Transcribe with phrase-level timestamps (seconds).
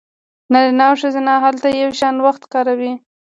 [0.51, 2.91] نارینه او ښځینه هلته یو شان وخت کار کوي